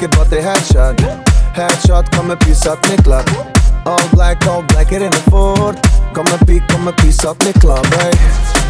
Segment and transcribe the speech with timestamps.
[0.00, 0.96] Nuk bote headshot
[1.52, 3.26] Headshot ka me pisat një klap
[3.84, 5.76] All black, all black, it in the fort
[6.14, 8.14] Ka me pi, ka me pisat një klap hey.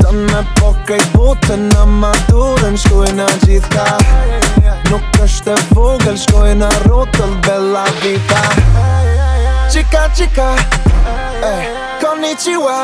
[0.02, 3.86] Të me po krejt botën Në madurën shkoj në gjithë
[4.90, 8.42] Nuk është e vogël Shkoj në rotëll bella vita
[9.70, 10.48] Qika, qika
[11.44, 11.70] hey.
[12.02, 12.80] Konnichiwa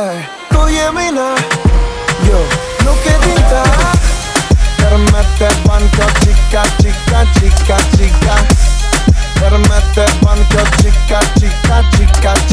[0.00, 0.24] hey.
[0.48, 1.28] Ku jemi në
[8.02, 8.20] Permite
[9.38, 12.51] Permete, banco, chica, chica, chica, chica.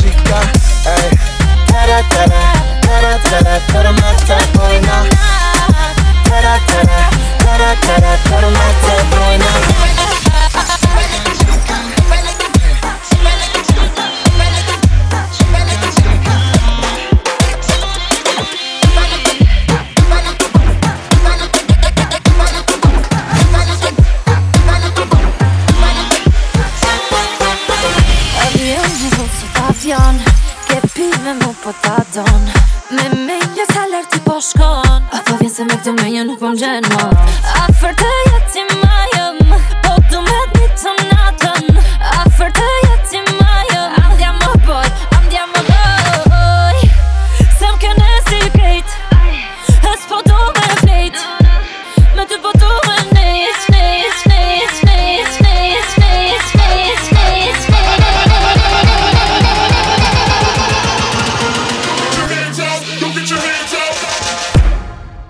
[31.36, 32.44] me mu po ta don
[32.96, 36.08] Me me një të lartë i po shkon A po vjen se me këtë me
[36.16, 38.89] një nuk po më gjenë A fër të jetë i më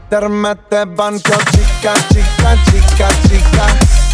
[0.09, 4.08] Terme te banco, chica, chica, chica, chica.